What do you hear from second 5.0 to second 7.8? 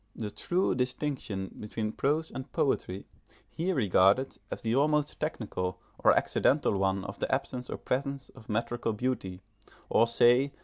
technical or accidental one of the absence or